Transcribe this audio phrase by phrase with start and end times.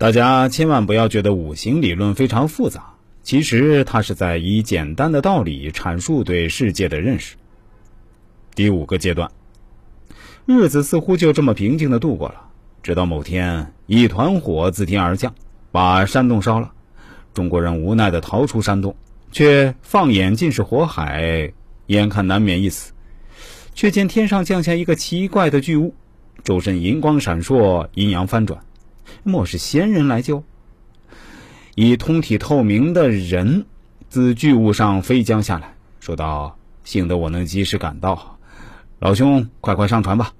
[0.00, 7.36] 大家千万不要觉得五行理论非常复杂，其实它是在以简单的道理阐述对世界的认识。
[8.54, 9.30] 第五个阶段，
[10.46, 12.46] 日子似乎就这么平静的度过了，
[12.82, 15.34] 直到某天，一团火自天而降，
[15.70, 16.72] 把山洞烧了。
[17.34, 18.96] 中国人无奈的逃出山洞，
[19.32, 21.52] 却放眼尽是火海，
[21.88, 22.94] 眼看难免一死，
[23.74, 25.94] 却见天上降下一个奇怪的巨物，
[26.42, 28.62] 周身银光闪烁，阴阳翻转。
[29.22, 30.44] 莫是仙人来救？
[31.76, 33.64] 以通体透明的人
[34.08, 38.38] 自巨物上飞将下来，说道：“幸得我能及时赶到，
[38.98, 40.34] 老兄，快快上船吧。”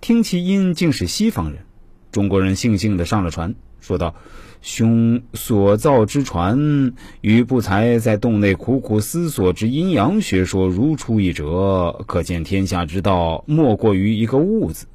[0.00, 1.64] 听其音竟是西方人，
[2.12, 4.14] 中国人悻悻的上了船，说道
[4.62, 14.86] ：“兄所造之船，与不才在洞内苦苦思索之阴阳学说如出一辙，可见天下之道莫过于一个物字。”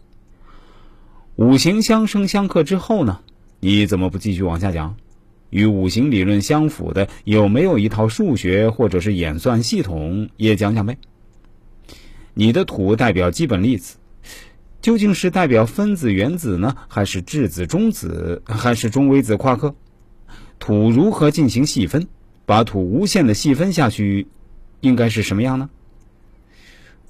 [1.41, 3.19] 五行相生相克之后呢？
[3.59, 4.95] 你怎么不继续往下讲？
[5.49, 10.29] 与五行理论相符的有没有一套数学或者是演算系统？
[10.37, 10.99] 也讲讲呗。
[12.35, 13.97] 你的土代表基本粒子，
[14.83, 19.73] 究竟是代表分子原子呢，还是质子中子，还是中微子夸克？
[20.59, 22.07] 土如何进行细分？
[22.45, 24.27] 把土无限的细分下去，
[24.81, 25.71] 应该是什么样呢？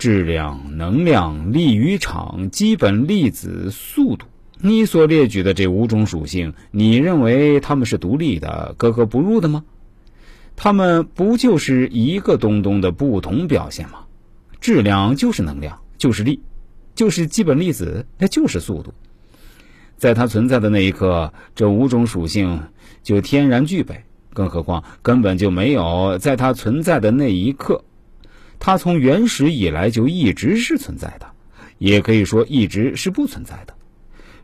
[0.01, 4.25] 质量、能量、力与场、基本粒子、速度，
[4.59, 9.63] 你所列举的这五种属性，你认为它们是独立的、格格不入的吗？
[10.55, 13.99] 它们不就是一个东东的不同表现吗？
[14.59, 16.39] 质量就是能量，就是力，
[16.95, 18.91] 就是基本粒子，那就是速度。
[19.97, 22.59] 在它存在的那一刻，这五种属性
[23.03, 27.83] 就天然具备，更何况根本就没有在它存在的那一刻。
[28.63, 31.31] 它从原始以来就一直是存在的，
[31.79, 33.73] 也可以说一直是不存在的。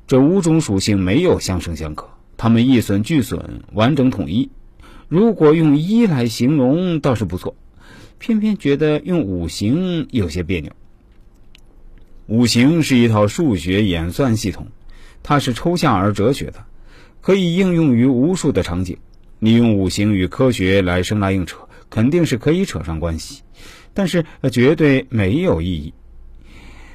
[0.07, 4.49] 这五种属性没有相生相克，它们一损俱损，完整统一。
[5.07, 7.55] 如果用一来形容倒是不错，
[8.17, 10.71] 偏偏觉得用五行有些别扭。
[12.25, 14.69] 五行是一套数学演算系统，
[15.21, 16.65] 它是抽象而哲学的，
[17.21, 18.97] 可以应用于无数的场景。
[19.37, 23.43] 你用五行与科学来生拉硬扯，肯定是可以扯上关系。
[23.97, 25.91] 但是绝对没有意义。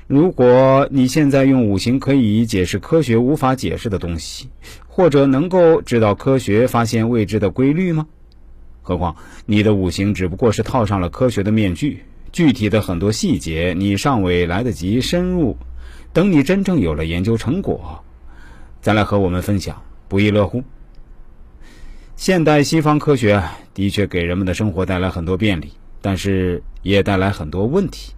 [0.06, 4.50] 如果你现在用五行可以解释科学无法解释的东西，
[4.86, 8.06] 或者能够知道科学发现未知的规律吗？
[8.82, 15.56] 何况你的五行只不过是套上了科学的面具，具体的很多细节你尚未来得及深入。
[16.12, 18.04] 等你真正有了研究成果，
[18.80, 20.62] 再来和我们分享，不亦乐乎？
[22.14, 23.42] 现代西方科学
[23.74, 25.72] 的确给人们的生活带来很多便利。
[26.02, 28.12] 但是也带来很多问题。